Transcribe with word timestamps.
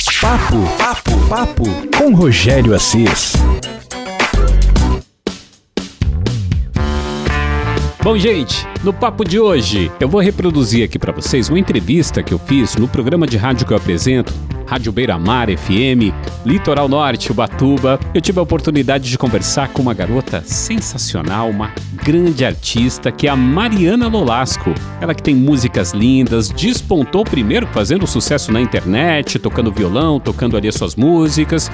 Papo, 0.00 0.56
papo, 0.78 1.28
papo 1.28 1.64
com 1.98 2.14
Rogério 2.14 2.74
Assis. 2.74 3.34
Bom, 8.02 8.16
gente, 8.16 8.66
no 8.82 8.94
papo 8.94 9.26
de 9.26 9.38
hoje, 9.38 9.92
eu 10.00 10.08
vou 10.08 10.22
reproduzir 10.22 10.86
aqui 10.86 10.98
para 10.98 11.12
vocês 11.12 11.50
uma 11.50 11.58
entrevista 11.58 12.22
que 12.22 12.32
eu 12.32 12.38
fiz 12.38 12.76
no 12.76 12.88
programa 12.88 13.26
de 13.26 13.36
rádio 13.36 13.66
que 13.66 13.74
eu 13.74 13.76
apresento, 13.76 14.32
Rádio 14.70 14.92
Beira 14.92 15.18
Mar 15.18 15.48
FM, 15.48 16.14
Litoral 16.46 16.88
Norte, 16.88 17.32
Ubatuba. 17.32 17.98
Eu 18.14 18.20
tive 18.20 18.38
a 18.38 18.42
oportunidade 18.42 19.10
de 19.10 19.18
conversar 19.18 19.70
com 19.70 19.82
uma 19.82 19.92
garota 19.92 20.44
sensacional, 20.46 21.50
uma 21.50 21.72
grande 22.04 22.44
artista, 22.44 23.10
que 23.10 23.26
é 23.26 23.30
a 23.30 23.34
Mariana 23.34 24.06
Lolasco. 24.06 24.72
Ela 25.00 25.12
que 25.12 25.24
tem 25.24 25.34
músicas 25.34 25.90
lindas, 25.90 26.50
despontou 26.50 27.24
primeiro 27.24 27.66
fazendo 27.66 28.06
sucesso 28.06 28.52
na 28.52 28.60
internet, 28.60 29.40
tocando 29.40 29.72
violão, 29.72 30.20
tocando 30.20 30.56
ali 30.56 30.68
as 30.68 30.76
suas 30.76 30.94
músicas. 30.94 31.68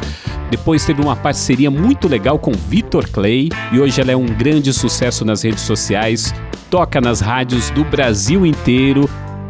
Depois 0.51 0.87
teve 0.87 1.03
uma 1.03 1.15
parceria 1.15 1.71
muito 1.71 2.09
legal 2.09 2.39
com 2.39 2.53
Vitor 2.53 3.11
Clay 3.11 3.51
e 3.73 3.79
hoje 3.79 4.01
ela 4.01 4.13
é 4.13 4.17
um 4.17 4.25
grande 4.25 4.73
sucesso 4.73 5.23
nas 5.23 5.43
redes 5.43 5.65
sociais, 5.65 6.33
toca 6.71 6.99
nas 6.99 7.21
rádios 7.21 7.69
do 7.69 7.85
Brasil 7.85 8.47
inteiro 8.47 9.07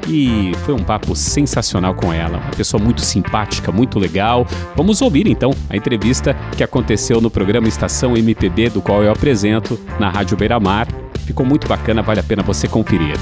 e 0.09 0.53
foi 0.65 0.75
um 0.75 0.83
papo 0.83 1.15
sensacional 1.15 1.95
com 1.95 2.13
ela. 2.13 2.39
Uma 2.39 2.51
pessoa 2.51 2.83
muito 2.83 3.01
simpática, 3.01 3.73
muito 3.73 3.99
legal. 3.99 4.47
Vamos 4.75 5.03
ouvir 5.03 5.27
então 5.27 5.51
a 5.69 5.77
entrevista 5.77 6.35
que 6.57 6.63
aconteceu 6.63 7.21
no 7.21 7.31
programa 7.31 7.69
Estação 7.69 8.17
MPB, 8.17 8.71
do 8.71 8.83
qual 8.83 9.03
eu 9.03 9.11
apresento 9.11 9.79
na 9.99 10.11
Rádio 10.11 10.37
Beira 10.37 10.59
Mar. 10.61 10.87
Ficou 11.27 11.45
muito 11.45 11.67
bacana, 11.67 12.03
vale 12.03 12.21
a 12.21 12.23
pena 12.23 12.43
você 12.43 12.69
conferir. 12.69 13.17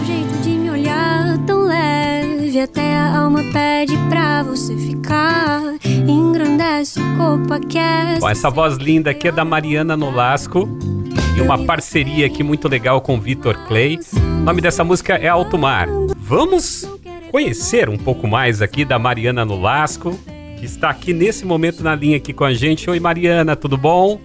Um 0.00 0.04
jeito 0.04 0.42
de 0.42 0.50
me 0.50 0.70
olhar 0.70 1.38
tão 1.46 1.64
leve, 1.64 2.60
até 2.60 2.96
a 2.96 3.18
alma 3.18 3.42
pede 3.52 3.96
pra 4.08 4.42
você 4.42 4.76
ficar. 4.76 5.62
Engrandece 5.84 7.00
o 7.00 7.16
corpo, 7.16 7.54
aquece. 7.54 8.20
Bom, 8.20 8.28
essa 8.28 8.50
voz 8.50 8.76
linda 8.76 9.10
aqui 9.10 9.28
é 9.28 9.32
da 9.32 9.44
Mariana 9.44 9.96
Nolasco 9.96 10.68
e 11.36 11.40
uma 11.40 11.64
parceria 11.64 12.26
aqui 12.26 12.42
muito 12.42 12.68
legal 12.68 13.00
com 13.00 13.18
Vitor 13.18 13.66
Clay. 13.66 13.98
O 14.16 14.44
nome 14.44 14.60
dessa 14.60 14.84
música 14.84 15.14
é 15.14 15.26
Alto 15.26 15.58
Mar. 15.58 15.88
Vamos 16.16 16.88
conhecer 17.30 17.88
um 17.88 17.98
pouco 17.98 18.28
mais 18.28 18.62
aqui 18.62 18.84
da 18.84 18.98
Mariana 18.98 19.44
Nolasco, 19.44 20.16
que 20.58 20.64
está 20.64 20.90
aqui 20.90 21.12
nesse 21.12 21.44
momento 21.44 21.82
na 21.82 21.94
linha 21.94 22.18
aqui 22.18 22.32
com 22.32 22.44
a 22.44 22.54
gente. 22.54 22.88
Oi 22.88 23.00
Mariana, 23.00 23.56
tudo 23.56 23.76
bom? 23.76 24.20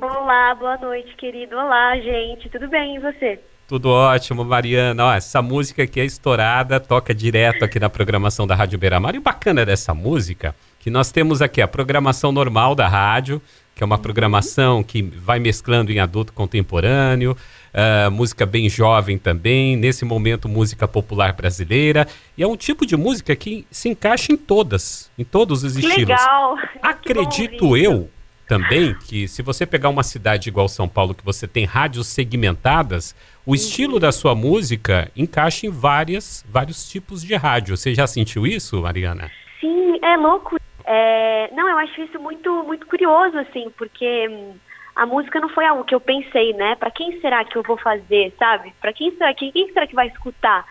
Olá, 0.00 0.54
boa 0.54 0.78
noite, 0.78 1.14
querido. 1.16 1.54
Olá, 1.54 1.96
gente. 1.96 2.48
Tudo 2.48 2.66
bem 2.68 2.96
e 2.96 2.98
você? 2.98 3.38
Tudo 3.68 3.90
ótimo, 3.90 4.44
Mariana. 4.44 5.06
Ó, 5.06 5.14
essa 5.14 5.42
música 5.42 5.82
aqui 5.82 6.00
é 6.00 6.04
estourada, 6.04 6.80
toca 6.80 7.14
direto 7.14 7.64
aqui 7.64 7.78
na 7.78 7.90
programação 7.90 8.46
da 8.46 8.54
Rádio 8.54 8.78
Beira-Mar. 8.78 9.14
E 9.14 9.18
o 9.18 9.22
bacana 9.22 9.66
dessa 9.66 9.92
música, 9.92 10.54
que 10.78 10.90
nós 10.90 11.10
temos 11.10 11.42
aqui 11.42 11.60
a 11.62 11.68
programação 11.68 12.30
normal 12.30 12.74
da 12.74 12.86
rádio, 12.86 13.40
que 13.74 13.82
é 13.82 13.86
uma 13.86 13.98
programação 13.98 14.82
que 14.82 15.02
vai 15.02 15.38
mesclando 15.38 15.90
em 15.90 15.98
adulto 15.98 16.32
contemporâneo, 16.32 17.36
uh, 17.74 18.10
música 18.10 18.46
bem 18.46 18.68
jovem 18.68 19.18
também, 19.18 19.76
nesse 19.76 20.04
momento 20.04 20.48
música 20.48 20.86
popular 20.86 21.32
brasileira, 21.32 22.06
e 22.38 22.42
é 22.42 22.46
um 22.46 22.56
tipo 22.56 22.86
de 22.86 22.96
música 22.96 23.34
que 23.34 23.66
se 23.70 23.88
encaixa 23.88 24.32
em 24.32 24.36
todas, 24.36 25.10
em 25.18 25.24
todos 25.24 25.64
os 25.64 25.72
Que 25.74 25.80
estilos. 25.80 26.08
legal. 26.08 26.56
Acredito 26.82 27.76
eu 27.76 28.08
também 28.46 28.94
que 29.06 29.26
se 29.26 29.42
você 29.42 29.66
pegar 29.66 29.88
uma 29.88 30.02
cidade 30.02 30.48
igual 30.48 30.68
São 30.68 30.88
Paulo, 30.88 31.14
que 31.14 31.24
você 31.24 31.48
tem 31.48 31.64
rádios 31.64 32.06
segmentadas, 32.06 33.14
o 33.44 33.54
estilo 33.54 33.98
da 33.98 34.12
sua 34.12 34.34
música 34.34 35.10
encaixa 35.16 35.66
em 35.66 35.70
várias, 35.70 36.44
vários 36.48 36.88
tipos 36.88 37.22
de 37.22 37.34
rádio. 37.34 37.76
Você 37.76 37.94
já 37.94 38.06
sentiu 38.06 38.46
isso, 38.46 38.80
Mariana? 38.82 39.30
Sim, 39.60 39.98
é 40.02 40.16
louco. 40.16 40.56
É, 40.84 41.50
Não, 41.52 41.68
eu 41.68 41.78
acho 41.78 42.00
isso 42.02 42.20
muito, 42.20 42.62
muito 42.64 42.86
curioso, 42.86 43.38
assim, 43.38 43.70
porque 43.76 44.28
hum, 44.28 44.56
a 44.94 45.06
música 45.06 45.40
não 45.40 45.48
foi 45.48 45.64
algo 45.66 45.84
que 45.84 45.94
eu 45.94 46.00
pensei, 46.00 46.52
né? 46.52 46.74
Pra 46.76 46.90
quem 46.90 47.20
será 47.20 47.44
que 47.44 47.56
eu 47.56 47.62
vou 47.62 47.76
fazer, 47.76 48.34
sabe? 48.38 48.72
Pra 48.80 48.92
quem 48.92 49.10
será 49.16 49.32
que 49.34 49.50
quem 49.52 49.72
será 49.72 49.86
que 49.86 49.94
vai 49.94 50.08
escutar? 50.08 50.64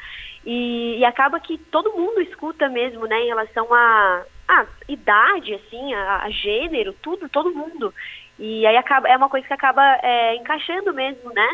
E, 0.45 0.97
e 0.99 1.05
acaba 1.05 1.39
que 1.39 1.57
todo 1.57 1.93
mundo 1.93 2.21
escuta 2.21 2.69
mesmo, 2.69 3.05
né? 3.07 3.19
Em 3.21 3.27
relação 3.27 3.73
a, 3.73 4.23
a 4.47 4.65
idade, 4.87 5.53
assim, 5.55 5.93
a, 5.93 6.23
a 6.23 6.29
gênero, 6.29 6.93
tudo, 7.01 7.27
todo 7.29 7.53
mundo. 7.53 7.93
E 8.37 8.65
aí 8.65 8.77
acaba 8.77 9.07
é 9.09 9.17
uma 9.17 9.29
coisa 9.29 9.47
que 9.47 9.53
acaba 9.53 9.81
é, 10.03 10.35
encaixando 10.35 10.93
mesmo, 10.93 11.31
né? 11.33 11.47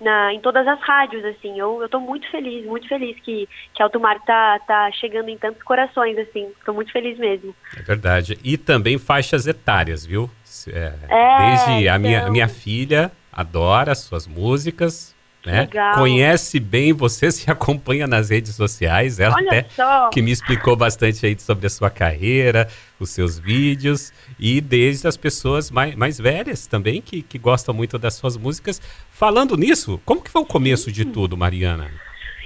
Na, 0.00 0.32
em 0.32 0.40
todas 0.40 0.66
as 0.66 0.80
rádios, 0.80 1.24
assim. 1.24 1.58
Eu, 1.58 1.82
eu 1.82 1.88
tô 1.88 2.00
muito 2.00 2.30
feliz, 2.30 2.64
muito 2.64 2.88
feliz 2.88 3.18
que, 3.20 3.48
que 3.74 3.82
Alto 3.82 4.00
Mar 4.00 4.18
tá, 4.24 4.58
tá 4.66 4.90
chegando 4.92 5.28
em 5.28 5.36
tantos 5.36 5.62
corações, 5.62 6.16
assim. 6.18 6.48
Tô 6.64 6.72
muito 6.72 6.90
feliz 6.90 7.18
mesmo. 7.18 7.54
É 7.76 7.82
verdade. 7.82 8.38
E 8.42 8.56
também 8.56 8.96
faixas 8.98 9.46
etárias, 9.46 10.06
viu? 10.06 10.30
É, 10.68 10.94
É, 11.08 11.46
desde 11.50 11.88
a 11.88 11.98
minha, 11.98 12.18
então. 12.20 12.32
minha 12.32 12.48
filha 12.48 13.12
adora 13.32 13.92
as 13.92 13.98
suas 13.98 14.26
músicas, 14.26 15.14
né? 15.44 15.68
Conhece 15.94 16.60
bem 16.60 16.92
você, 16.92 17.30
se 17.30 17.50
acompanha 17.50 18.06
nas 18.06 18.30
redes 18.30 18.54
sociais. 18.54 19.18
Ela 19.18 19.34
Olha 19.34 19.46
até 19.46 19.66
só. 19.70 20.10
que 20.10 20.20
me 20.20 20.30
explicou 20.30 20.76
bastante 20.76 21.24
aí 21.24 21.38
sobre 21.38 21.66
a 21.66 21.70
sua 21.70 21.90
carreira, 21.90 22.68
os 22.98 23.10
seus 23.10 23.38
vídeos, 23.38 24.12
e 24.38 24.60
desde 24.60 25.08
as 25.08 25.16
pessoas 25.16 25.70
mais, 25.70 25.94
mais 25.94 26.18
velhas 26.18 26.66
também, 26.66 27.00
que, 27.00 27.22
que 27.22 27.38
gostam 27.38 27.74
muito 27.74 27.98
das 27.98 28.14
suas 28.14 28.36
músicas. 28.36 28.80
Falando 29.10 29.56
nisso, 29.56 30.00
como 30.04 30.22
que 30.22 30.30
foi 30.30 30.42
o 30.42 30.46
começo 30.46 30.92
de 30.92 31.04
tudo, 31.04 31.36
Mariana? 31.36 31.90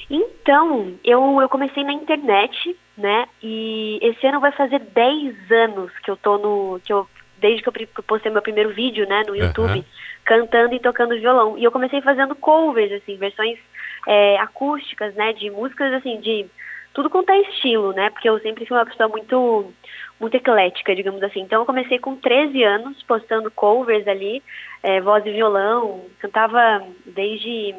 Então, 0.08 0.92
eu, 1.02 1.40
eu 1.40 1.48
comecei 1.48 1.82
na 1.82 1.92
internet, 1.92 2.76
né? 2.96 3.26
E 3.42 3.98
esse 4.02 4.26
ano 4.26 4.40
vai 4.40 4.52
fazer 4.52 4.78
10 4.78 5.50
anos 5.50 5.90
que 6.04 6.10
eu 6.10 6.16
tô 6.16 6.38
no. 6.38 6.80
que 6.84 6.92
eu 6.92 7.08
Desde 7.36 7.62
que 7.62 7.68
eu 7.68 8.02
postei 8.04 8.32
meu 8.32 8.40
primeiro 8.40 8.72
vídeo, 8.72 9.06
né, 9.06 9.22
no 9.26 9.36
YouTube. 9.36 9.84
Cantando 10.24 10.74
e 10.74 10.80
tocando 10.80 11.18
violão. 11.18 11.58
E 11.58 11.64
eu 11.64 11.72
comecei 11.72 12.00
fazendo 12.00 12.34
covers, 12.34 12.92
assim, 12.92 13.16
versões 13.16 13.58
é, 14.06 14.38
acústicas, 14.38 15.14
né? 15.14 15.32
De 15.32 15.50
músicas 15.50 15.92
assim, 15.94 16.20
de 16.20 16.46
tudo 16.92 17.10
quanto 17.10 17.30
é 17.30 17.40
estilo, 17.40 17.92
né? 17.92 18.10
Porque 18.10 18.28
eu 18.28 18.38
sempre 18.40 18.66
fui 18.66 18.76
uma 18.76 18.86
pessoa 18.86 19.08
muito 19.08 19.72
muito 20.20 20.36
eclética, 20.36 20.94
digamos 20.94 21.22
assim. 21.22 21.40
Então 21.40 21.60
eu 21.62 21.66
comecei 21.66 21.98
com 21.98 22.16
13 22.16 22.62
anos 22.62 23.02
postando 23.02 23.50
covers 23.50 24.06
ali, 24.06 24.42
é, 24.82 25.00
voz 25.00 25.26
e 25.26 25.32
violão, 25.32 26.04
cantava 26.20 26.86
desde 27.04 27.74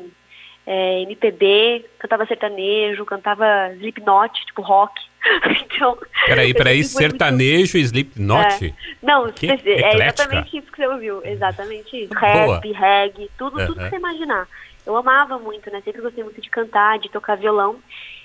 é, 0.68 1.02
MPB, 1.02 1.86
cantava 1.98 2.26
sertanejo, 2.26 3.06
cantava 3.06 3.74
Slipknot, 3.76 4.46
tipo 4.46 4.62
rock. 4.62 4.94
então, 5.66 5.98
Peraí, 6.26 6.54
peraí, 6.54 6.84
sertanejo 6.84 7.78
e 7.78 7.82
Slipknot? 7.82 8.74
Não, 9.02 9.32
Que 9.32 9.48
é 9.50 9.96
exatamente 9.96 10.58
isso 10.58 10.72
que 10.72 10.78
você 10.78 10.88
ouviu, 10.88 11.22
exatamente 11.24 12.04
isso. 12.04 12.14
Boa. 12.14 12.56
Rap, 12.56 12.72
reggae, 12.72 13.30
tudo, 13.38 13.66
tudo 13.66 13.80
Aham. 13.80 13.90
que 13.90 13.90
você 13.90 13.96
imaginar. 13.96 14.48
Eu 14.86 14.96
amava 14.96 15.40
muito, 15.40 15.72
né? 15.72 15.82
Sempre 15.84 16.02
gostei 16.02 16.24
muito 16.24 16.40
de 16.40 16.50
cantar, 16.50 17.00
de 17.00 17.10
tocar 17.10 17.36
violão. 17.36 17.80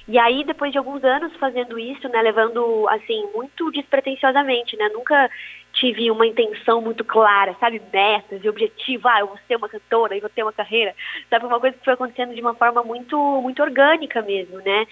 E 0.06 0.18
aí, 0.18 0.44
depois 0.44 0.72
de 0.72 0.78
alguns 0.78 1.04
anos 1.04 1.34
fazendo 1.36 1.78
isso, 1.78 2.08
né, 2.08 2.20
levando, 2.20 2.86
assim, 2.88 3.28
muito 3.34 3.70
despretensiosamente, 3.70 4.76
né? 4.76 4.88
Nunca 4.92 5.30
tive 5.72 6.10
uma 6.10 6.26
intenção 6.26 6.80
muito 6.80 7.04
clara, 7.04 7.54
sabe? 7.60 7.80
Metas 7.92 8.42
e 8.42 8.48
objetivo, 8.48 9.08
ah, 9.08 9.20
eu 9.20 9.28
vou 9.28 9.38
ser 9.46 9.56
uma 9.56 9.68
cantora, 9.68 10.16
eu 10.16 10.20
vou 10.20 10.28
ter 10.28 10.42
uma 10.42 10.52
carreira. 10.52 10.94
Sabe? 11.28 11.46
Uma 11.46 11.60
coisa 11.60 11.76
que 11.76 11.84
foi 11.84 11.94
acontecendo 11.94 12.34
de 12.34 12.40
uma 12.40 12.54
forma 12.54 12.82
muito, 12.82 13.16
muito 13.40 13.62
orgânica 13.62 14.20
mesmo, 14.20 14.58
né? 14.58 14.86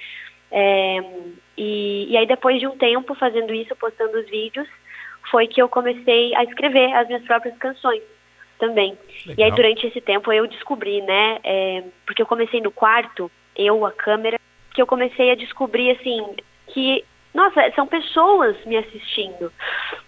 É, 0.50 0.98
e, 1.56 2.06
e 2.10 2.16
aí, 2.16 2.26
depois 2.26 2.60
de 2.60 2.66
um 2.66 2.76
tempo 2.76 3.14
fazendo 3.14 3.52
isso, 3.52 3.74
postando 3.76 4.18
os 4.18 4.28
vídeos, 4.28 4.68
foi 5.30 5.46
que 5.46 5.60
eu 5.60 5.68
comecei 5.68 6.34
a 6.34 6.44
escrever 6.44 6.92
as 6.94 7.06
minhas 7.06 7.24
próprias 7.24 7.56
canções 7.58 8.02
também. 8.58 8.96
E 9.26 9.30
aí, 9.30 9.36
Legal. 9.36 9.56
durante 9.56 9.86
esse 9.86 10.00
tempo, 10.00 10.32
eu 10.32 10.46
descobri, 10.46 11.00
né? 11.02 11.38
é, 11.44 11.84
porque 12.06 12.22
eu 12.22 12.26
comecei 12.26 12.60
no 12.60 12.70
quarto, 12.70 13.30
eu, 13.56 13.84
a 13.84 13.92
câmera, 13.92 14.38
que 14.74 14.82
eu 14.82 14.86
comecei 14.86 15.30
a 15.30 15.34
descobrir, 15.34 15.90
assim, 15.90 16.24
que, 16.68 17.04
nossa, 17.34 17.70
são 17.74 17.86
pessoas 17.86 18.56
me 18.64 18.76
assistindo, 18.76 19.52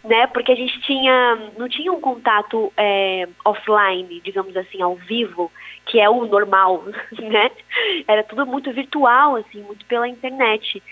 né? 0.05 0.26
Porque 0.28 0.52
a 0.52 0.56
gente 0.56 0.81
tinha, 0.81 1.38
não 1.56 1.69
tinha 1.69 1.93
um 1.93 2.00
contato 2.00 2.72
é, 2.76 3.28
offline, 3.44 4.20
digamos 4.25 4.56
assim, 4.56 4.81
ao 4.81 4.96
vivo, 4.96 5.50
que 5.87 6.00
é 6.00 6.08
o 6.08 6.25
normal, 6.26 6.84
né? 7.19 7.50
Era 8.08 8.22
tudo 8.25 8.46
muito 8.46 8.72
virtual, 8.72 9.37
assim, 9.37 9.62
muito 9.62 9.84
pela 9.87 10.08
internet. 10.08 10.82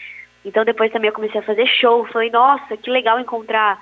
Então, 0.45 0.65
depois 0.65 0.93
também 0.93 1.09
eu 1.09 1.15
comecei 1.15 1.41
a 1.41 1.45
fazer 1.45 1.67
show, 1.67 2.07
falei, 2.07 2.31
nossa, 2.31 2.77
que 2.77 2.91
legal 2.91 3.19
encontrar 3.19 3.79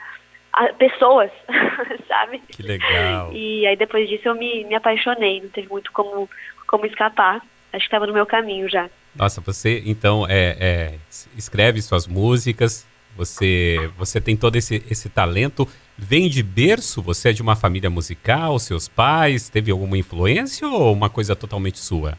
pessoas, 0.79 1.31
sabe? 2.09 2.39
Que 2.49 2.63
legal. 2.63 3.33
E 3.33 3.67
aí 3.67 3.77
depois 3.77 4.09
disso 4.09 4.29
eu 4.29 4.35
me, 4.35 4.65
me 4.65 4.75
apaixonei, 4.75 5.41
não 5.43 5.51
teve 5.51 5.69
muito 5.69 5.93
como, 5.93 6.29
como 6.67 6.87
escapar. 6.87 7.43
Acho 7.73 7.85
que 7.85 7.87
estava 7.87 8.07
no 8.07 8.13
meu 8.13 8.27
caminho 8.27 8.69
já. 8.69 8.89
Nossa, 9.15 9.41
você 9.41 9.83
então 9.87 10.27
é, 10.29 10.57
é, 10.59 10.95
escreve 11.37 11.81
suas 11.83 12.07
músicas, 12.07 12.87
você, 13.17 13.91
você 13.97 14.21
tem 14.21 14.37
todo 14.37 14.57
esse, 14.57 14.85
esse 14.91 15.09
talento. 15.09 15.67
Vem 15.97 16.29
de 16.29 16.43
berço? 16.43 17.01
Você 17.03 17.31
é 17.31 17.33
de 17.33 17.41
uma 17.41 17.57
família 17.57 17.89
musical? 17.89 18.59
Seus 18.59 18.87
pais? 18.89 19.49
Teve 19.49 19.71
alguma 19.71 19.97
influência 19.97 20.69
ou 20.69 20.93
uma 20.93 21.09
coisa 21.09 21.35
totalmente 21.35 21.79
sua? 21.79 22.19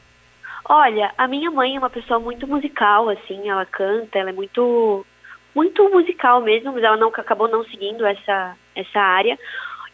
Olha, 0.66 1.14
a 1.18 1.28
minha 1.28 1.52
mãe 1.52 1.76
é 1.76 1.80
uma 1.80 1.90
pessoa 1.90 2.20
muito 2.20 2.46
musical, 2.46 3.08
assim, 3.10 3.48
ela 3.50 3.66
canta, 3.66 4.20
ela 4.20 4.32
é 4.32 4.34
muito 4.34 5.06
muito 5.56 5.90
musical 5.90 6.42
mesmo, 6.42 6.74
mas 6.74 6.84
ela 6.84 6.98
não 6.98 7.08
acabou 7.08 7.48
não 7.48 7.64
seguindo 7.66 8.06
essa 8.06 8.56
essa 8.76 9.00
área. 9.00 9.40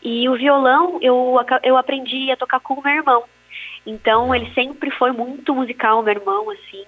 E 0.01 0.27
o 0.27 0.35
violão 0.35 0.97
eu 1.01 1.35
eu 1.61 1.77
aprendi 1.77 2.31
a 2.31 2.37
tocar 2.37 2.59
com 2.59 2.75
o 2.75 2.83
meu 2.83 2.93
irmão. 2.93 3.23
Então 3.85 4.33
ele 4.33 4.49
sempre 4.53 4.89
foi 4.91 5.11
muito 5.11 5.53
musical, 5.53 6.01
meu 6.01 6.13
irmão, 6.13 6.49
assim, 6.49 6.85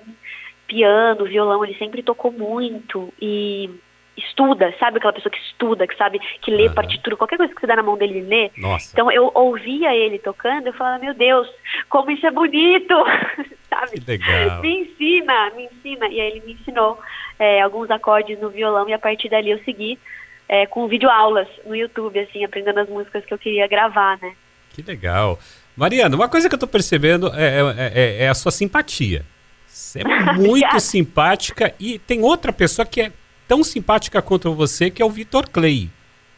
piano, 0.68 1.26
violão, 1.26 1.64
ele 1.64 1.76
sempre 1.76 2.02
tocou 2.02 2.32
muito 2.32 3.14
e 3.22 3.70
estuda, 4.18 4.74
sabe 4.80 4.98
aquela 4.98 5.14
pessoa 5.14 5.32
que 5.32 5.40
estuda, 5.40 5.86
que 5.88 5.96
sabe, 5.98 6.20
que 6.42 6.50
lê 6.50 6.68
uhum. 6.68 6.74
partitura, 6.74 7.18
qualquer 7.18 7.38
coisa 7.38 7.54
que 7.54 7.60
você 7.60 7.68
dá 7.68 7.76
na 7.76 7.84
mão 7.84 7.98
dele, 7.98 8.20
ele 8.20 8.28
lê. 8.28 8.52
Nossa. 8.58 8.90
Então 8.94 9.12
eu 9.12 9.30
ouvia 9.34 9.94
ele 9.94 10.20
tocando, 10.20 10.68
eu 10.68 10.74
falava, 10.74 11.04
meu 11.04 11.14
Deus, 11.14 11.48
como 11.90 12.12
isso 12.12 12.26
é 12.26 12.32
bonito, 12.32 12.94
sabe? 13.70 14.00
Que 14.00 14.12
legal. 14.12 14.62
Me 14.62 14.82
ensina, 14.82 15.52
me 15.56 15.66
ensina. 15.66 16.08
E 16.08 16.22
aí 16.22 16.32
ele 16.32 16.46
me 16.46 16.54
ensinou 16.54 16.98
é, 17.38 17.62
alguns 17.62 17.92
acordes 17.92 18.40
no 18.40 18.50
violão 18.50 18.88
e 18.88 18.94
a 18.94 19.00
partir 19.00 19.30
dali 19.30 19.52
eu 19.52 19.60
segui 19.64 20.00
é, 20.48 20.66
com 20.66 20.88
videoaulas 20.88 21.48
no 21.66 21.76
YouTube, 21.76 22.20
assim, 22.20 22.44
aprendendo 22.44 22.80
as 22.80 22.90
músicas 22.90 23.26
que 23.26 23.34
eu 23.34 23.38
queria 23.38 23.68
gravar, 23.68 24.18
né? 24.22 24.34
Que 24.74 24.82
legal. 24.82 25.40
Mariana, 25.76 26.16
uma 26.16 26.30
coisa 26.30 26.48
que 26.48 26.56
eu 26.56 26.60
tô 26.60 26.68
percebendo 26.68 27.32
é, 27.34 27.60
é, 27.60 27.92
é, 27.94 28.24
é 28.24 28.30
a 28.30 28.34
sua 28.34 28.52
simpatia. 28.52 29.26
Você 29.68 30.00
é 30.02 30.04
muito 30.34 30.80
simpática 30.80 31.74
e 31.80 32.00
tem 32.00 32.22
outra 32.22 32.54
pessoa 32.54 32.86
que 32.86 33.02
é 33.02 33.12
tão 33.48 33.64
simpática 33.64 34.22
quanto 34.22 34.54
você, 34.54 34.90
que 34.90 35.02
é 35.02 35.06
o 35.06 35.10
Vitor 35.10 35.50
Clay. 35.50 35.90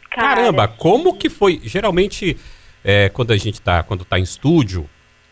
Cara, 0.09 0.35
Caramba, 0.35 0.67
como 0.67 1.15
que 1.15 1.29
foi? 1.29 1.61
Geralmente, 1.63 2.37
é, 2.83 3.09
quando 3.09 3.31
a 3.31 3.37
gente 3.37 3.61
tá, 3.61 3.83
quando 3.83 4.03
tá 4.03 4.17
em 4.17 4.23
estúdio, 4.23 4.89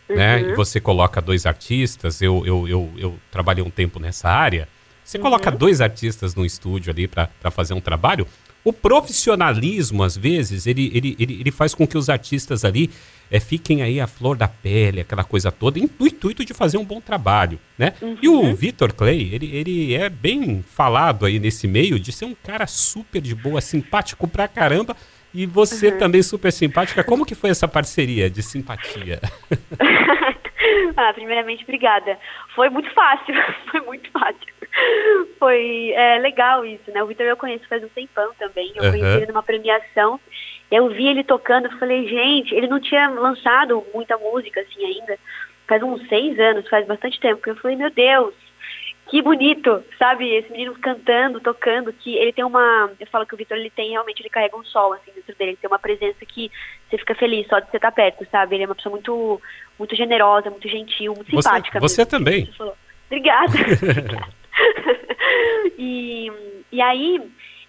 né, 0.08 0.36
uhum. 0.36 0.42
né, 0.42 0.52
e 0.52 0.54
você 0.54 0.80
coloca 0.80 1.20
dois 1.20 1.46
artistas, 1.46 2.22
eu, 2.22 2.46
eu, 2.46 2.68
eu, 2.68 2.92
eu 2.96 3.18
trabalhei 3.30 3.64
um 3.64 3.70
tempo 3.70 3.98
nessa 3.98 4.28
área, 4.28 4.68
você 5.02 5.18
uhum. 5.18 5.24
coloca 5.24 5.50
dois 5.50 5.80
artistas 5.80 6.34
no 6.34 6.46
estúdio 6.46 6.92
ali 6.92 7.08
para 7.08 7.50
fazer 7.50 7.74
um 7.74 7.80
trabalho, 7.80 8.26
o 8.62 8.72
profissionalismo, 8.72 10.02
às 10.02 10.16
vezes, 10.16 10.66
ele, 10.66 10.90
ele, 10.92 11.16
ele, 11.20 11.40
ele 11.40 11.50
faz 11.52 11.72
com 11.72 11.86
que 11.86 11.96
os 11.96 12.08
artistas 12.08 12.64
ali 12.64 12.90
é, 13.30 13.40
fiquem 13.40 13.82
aí 13.82 14.00
a 14.00 14.06
flor 14.06 14.36
da 14.36 14.48
pele, 14.48 15.00
aquela 15.00 15.24
coisa 15.24 15.50
toda, 15.50 15.78
no 15.78 16.06
intuito 16.06 16.44
de 16.44 16.54
fazer 16.54 16.78
um 16.78 16.84
bom 16.84 17.00
trabalho, 17.00 17.58
né? 17.78 17.92
Uhum. 18.00 18.16
E 18.22 18.28
o 18.28 18.54
Vitor 18.54 18.92
Clay, 18.92 19.30
ele, 19.32 19.54
ele 19.54 19.94
é 19.94 20.08
bem 20.08 20.64
falado 20.66 21.26
aí 21.26 21.38
nesse 21.38 21.66
meio 21.66 21.98
de 21.98 22.12
ser 22.12 22.24
um 22.24 22.34
cara 22.34 22.66
super 22.66 23.20
de 23.20 23.34
boa, 23.34 23.60
simpático 23.60 24.28
pra 24.28 24.46
caramba, 24.48 24.96
e 25.34 25.44
você 25.44 25.88
uhum. 25.88 25.98
também 25.98 26.22
super 26.22 26.52
simpática. 26.52 27.04
Como 27.04 27.26
que 27.26 27.34
foi 27.34 27.50
essa 27.50 27.68
parceria 27.68 28.30
de 28.30 28.42
simpatia? 28.42 29.20
ah, 30.96 31.12
primeiramente, 31.12 31.64
obrigada. 31.64 32.18
Foi 32.54 32.68
muito 32.68 32.90
fácil, 32.92 33.34
foi 33.70 33.80
muito 33.80 34.10
fácil. 34.10 34.54
Foi 35.38 35.92
é, 35.94 36.18
legal 36.18 36.64
isso, 36.64 36.90
né? 36.90 37.02
O 37.02 37.06
Vitor 37.06 37.26
eu 37.26 37.36
conheço 37.36 37.68
faz 37.68 37.82
um 37.82 37.88
tempão 37.88 38.32
também. 38.38 38.72
Eu 38.74 38.84
uhum. 38.84 38.90
conheci 38.90 39.16
ele 39.16 39.26
numa 39.26 39.42
premiação. 39.42 40.20
Eu 40.70 40.88
vi 40.88 41.06
ele 41.06 41.24
tocando, 41.24 41.78
falei, 41.78 42.08
gente, 42.08 42.54
ele 42.54 42.66
não 42.66 42.80
tinha 42.80 43.08
lançado 43.08 43.84
muita 43.94 44.18
música 44.18 44.60
assim 44.60 44.84
ainda. 44.84 45.18
Faz 45.66 45.82
uns 45.82 46.06
seis 46.08 46.38
anos, 46.38 46.68
faz 46.68 46.86
bastante 46.86 47.18
tempo. 47.20 47.40
Eu 47.46 47.56
falei, 47.56 47.76
meu 47.76 47.90
Deus, 47.90 48.34
que 49.08 49.22
bonito, 49.22 49.84
sabe? 49.98 50.34
Esse 50.34 50.50
menino 50.50 50.74
cantando, 50.74 51.40
tocando, 51.40 51.92
que 51.92 52.16
ele 52.16 52.32
tem 52.32 52.44
uma. 52.44 52.90
Eu 52.98 53.06
falo 53.06 53.26
que 53.26 53.34
o 53.34 53.36
Vitor 53.36 53.56
ele 53.56 53.70
tem 53.70 53.90
realmente, 53.90 54.20
ele 54.20 54.28
carrega 54.28 54.56
um 54.56 54.64
sol 54.64 54.92
assim 54.92 55.12
dentro 55.14 55.34
dele, 55.36 55.50
ele 55.52 55.58
tem 55.58 55.68
uma 55.68 55.78
presença 55.78 56.26
que 56.26 56.50
você 56.88 56.98
fica 56.98 57.14
feliz 57.14 57.46
só 57.46 57.60
de 57.60 57.70
você 57.70 57.76
estar 57.76 57.92
perto, 57.92 58.26
sabe? 58.30 58.56
Ele 58.56 58.64
é 58.64 58.66
uma 58.66 58.74
pessoa 58.74 58.92
muito, 58.92 59.40
muito 59.78 59.94
generosa, 59.94 60.50
muito 60.50 60.68
gentil, 60.68 61.14
muito 61.14 61.30
você, 61.30 61.42
simpática. 61.42 61.80
Você 61.80 62.00
mesmo, 62.02 62.10
também. 62.10 62.46
Você 62.46 62.72
Obrigada. 63.06 63.52
e, 65.78 66.32
e 66.72 66.80
aí, 66.80 67.20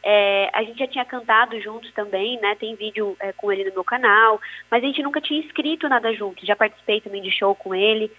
é, 0.04 0.50
a 0.54 0.64
gente 0.64 0.80
já 0.80 0.88
tinha 0.88 1.06
cantado 1.06 1.60
juntos 1.62 1.92
também, 1.94 2.40
né? 2.40 2.56
Tem 2.56 2.76
vídeo 2.76 3.16
é, 3.20 3.32
com 3.34 3.52
ele 3.52 3.66
no 3.66 3.74
meu 3.74 3.84
canal, 3.84 4.40
mas 4.72 4.84
a 4.84 4.88
gente 4.88 5.04
nunca 5.04 5.22
tinha 5.22 5.40
escrito 5.42 5.90
nada 5.90 6.14
juntos. 6.14 6.48
Já 6.48 6.56
participei 6.56 7.02
também 7.02 7.22
de 7.22 7.32
show 7.32 7.54
com 7.56 7.76
ele, 7.76 8.12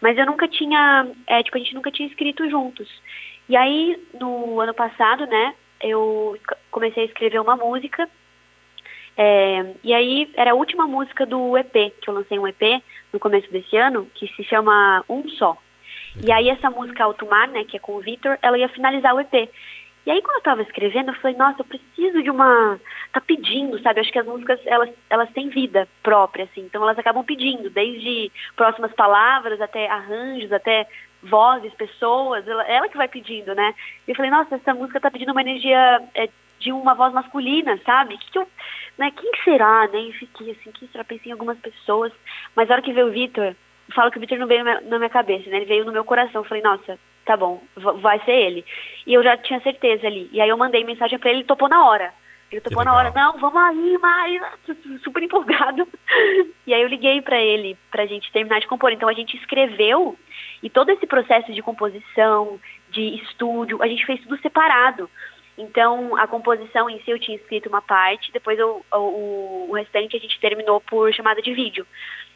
mas 0.00 0.16
eu 0.18 0.26
nunca 0.26 0.46
tinha, 0.48 1.06
é, 1.26 1.42
tipo, 1.42 1.56
a 1.56 1.60
gente 1.60 1.74
nunca 1.74 1.90
tinha 1.90 2.08
escrito 2.08 2.48
juntos. 2.48 2.88
E 3.48 3.56
aí, 3.56 3.96
no 4.20 4.60
ano 4.60 4.74
passado, 4.74 5.26
né, 5.26 5.54
eu 5.80 6.36
comecei 6.70 7.04
a 7.04 7.06
escrever 7.06 7.40
uma 7.40 7.56
música. 7.56 8.08
É, 9.16 9.74
e 9.82 9.94
aí, 9.94 10.30
era 10.34 10.50
a 10.52 10.54
última 10.54 10.86
música 10.86 11.24
do 11.24 11.56
EP, 11.56 11.72
que 12.00 12.08
eu 12.08 12.14
lancei 12.14 12.38
um 12.38 12.46
EP 12.46 12.82
no 13.12 13.18
começo 13.18 13.50
desse 13.50 13.76
ano, 13.76 14.10
que 14.14 14.26
se 14.34 14.44
chama 14.44 15.04
Um 15.08 15.28
Só. 15.30 15.56
E 16.22 16.32
aí 16.32 16.48
essa 16.48 16.70
música 16.70 17.04
Alto 17.04 17.26
Mar, 17.26 17.48
né, 17.48 17.64
que 17.64 17.76
é 17.76 17.80
com 17.80 17.96
o 17.96 18.00
Vitor, 18.00 18.38
ela 18.40 18.58
ia 18.58 18.68
finalizar 18.70 19.14
o 19.14 19.20
EP. 19.20 19.50
E 20.06 20.10
aí 20.10 20.22
quando 20.22 20.36
eu 20.36 20.42
tava 20.42 20.62
escrevendo, 20.62 21.10
eu 21.10 21.14
falei, 21.16 21.36
nossa, 21.36 21.60
eu 21.60 21.64
preciso 21.64 22.22
de 22.22 22.30
uma... 22.30 22.78
Tá 23.12 23.20
pedindo, 23.20 23.80
sabe? 23.82 23.98
Eu 23.98 24.02
acho 24.02 24.12
que 24.12 24.18
as 24.18 24.26
músicas, 24.26 24.60
elas, 24.64 24.90
elas 25.10 25.28
têm 25.32 25.48
vida 25.48 25.88
própria, 26.02 26.44
assim. 26.44 26.60
Então 26.60 26.82
elas 26.82 26.98
acabam 26.98 27.24
pedindo, 27.24 27.68
desde 27.70 28.30
próximas 28.54 28.92
palavras, 28.92 29.60
até 29.60 29.88
arranjos, 29.88 30.52
até 30.52 30.86
vozes, 31.24 31.74
pessoas. 31.74 32.46
Ela, 32.46 32.62
ela 32.64 32.88
que 32.88 32.96
vai 32.96 33.08
pedindo, 33.08 33.52
né? 33.54 33.74
E 34.06 34.12
eu 34.12 34.14
falei, 34.14 34.30
nossa, 34.30 34.54
essa 34.54 34.72
música 34.72 35.00
tá 35.00 35.10
pedindo 35.10 35.32
uma 35.32 35.40
energia 35.40 36.00
é, 36.14 36.28
de 36.60 36.70
uma 36.70 36.94
voz 36.94 37.12
masculina, 37.12 37.78
sabe? 37.84 38.16
Que, 38.16 38.30
que 38.30 38.38
eu, 38.38 38.48
né, 38.96 39.10
quem 39.10 39.30
será, 39.42 39.88
né? 39.88 39.98
E 40.00 40.12
fiquei 40.12 40.52
assim, 40.52 40.70
quem 40.70 40.88
será? 40.88 41.02
Pensei 41.02 41.30
em 41.30 41.32
algumas 41.32 41.58
pessoas. 41.58 42.12
Mas 42.54 42.70
a 42.70 42.74
hora 42.74 42.82
que 42.82 42.92
veio 42.92 43.08
o 43.08 43.12
Vitor 43.12 43.56
falo 43.94 44.10
que 44.10 44.18
o 44.18 44.20
Victor 44.20 44.38
não 44.38 44.46
veio 44.46 44.64
na 44.64 44.98
minha 44.98 45.10
cabeça, 45.10 45.48
né? 45.50 45.56
Ele 45.56 45.66
veio 45.66 45.84
no 45.84 45.92
meu 45.92 46.04
coração. 46.04 46.42
Eu 46.42 46.48
falei, 46.48 46.62
nossa, 46.62 46.98
tá 47.26 47.36
bom, 47.36 47.60
vai 47.76 48.18
ser 48.24 48.32
ele. 48.32 48.64
E 49.06 49.12
eu 49.12 49.22
já 49.22 49.36
tinha 49.36 49.60
certeza 49.60 50.06
ali. 50.06 50.30
E 50.32 50.40
aí 50.40 50.48
eu 50.48 50.56
mandei 50.56 50.84
mensagem 50.84 51.18
para 51.18 51.30
ele, 51.30 51.40
ele 51.40 51.46
topou 51.46 51.68
na 51.68 51.84
hora. 51.86 52.14
Ele 52.50 52.60
topou 52.60 52.84
na 52.84 52.94
hora, 52.94 53.12
não, 53.14 53.36
vamos 53.38 53.60
aí, 53.60 53.98
mas 53.98 54.40
super 55.02 55.22
empolgado. 55.22 55.86
E 56.66 56.74
aí 56.74 56.82
eu 56.82 56.88
liguei 56.88 57.22
para 57.22 57.40
ele 57.40 57.78
pra 57.92 58.06
gente 58.06 58.32
terminar 58.32 58.58
de 58.58 58.66
compor. 58.66 58.90
Então 58.90 59.08
a 59.08 59.12
gente 59.12 59.36
escreveu 59.36 60.18
e 60.60 60.68
todo 60.68 60.90
esse 60.90 61.06
processo 61.06 61.52
de 61.52 61.62
composição, 61.62 62.58
de 62.90 63.02
estúdio, 63.22 63.80
a 63.80 63.86
gente 63.86 64.04
fez 64.04 64.20
tudo 64.22 64.36
separado. 64.40 65.08
Então, 65.56 66.16
a 66.16 66.26
composição 66.26 66.90
em 66.90 67.00
si 67.00 67.10
eu 67.10 67.18
tinha 67.18 67.36
escrito 67.36 67.68
uma 67.68 67.80
parte, 67.80 68.32
depois 68.32 68.58
eu, 68.58 68.84
o, 68.92 69.68
o 69.70 69.74
restante 69.74 70.16
a 70.16 70.20
gente 70.20 70.38
terminou 70.40 70.80
por 70.80 71.12
chamada 71.14 71.40
de 71.40 71.54
vídeo. 71.54 71.86